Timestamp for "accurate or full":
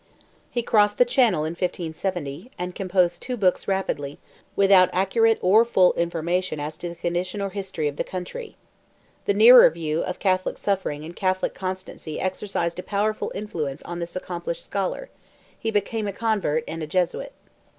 4.93-5.93